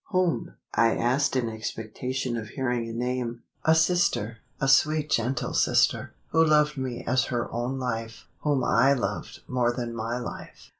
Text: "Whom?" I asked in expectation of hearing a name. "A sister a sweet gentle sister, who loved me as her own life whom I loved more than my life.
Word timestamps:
"Whom?" 0.09 0.55
I 0.73 0.95
asked 0.95 1.35
in 1.35 1.47
expectation 1.47 2.35
of 2.35 2.47
hearing 2.49 2.89
a 2.89 2.91
name. 2.91 3.43
"A 3.65 3.75
sister 3.75 4.39
a 4.59 4.67
sweet 4.67 5.11
gentle 5.11 5.53
sister, 5.53 6.15
who 6.29 6.43
loved 6.43 6.75
me 6.75 7.03
as 7.05 7.25
her 7.25 7.53
own 7.53 7.77
life 7.77 8.25
whom 8.39 8.63
I 8.63 8.93
loved 8.93 9.41
more 9.47 9.71
than 9.71 9.93
my 9.95 10.17
life. 10.17 10.69